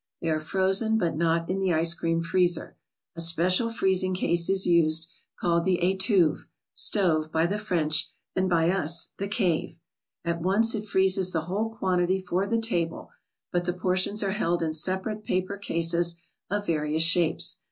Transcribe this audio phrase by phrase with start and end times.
[0.19, 2.75] They are frozen, but not in the ice cream freezer.
[3.15, 5.07] A special freezing case is used,
[5.39, 9.77] called the ituve (stove) by the French, and by us, the" cave."
[10.25, 13.11] At once it freezes the whole quantity for the table,
[13.51, 16.15] but the portions are held in separate paper cases
[16.49, 17.57] of various shapes.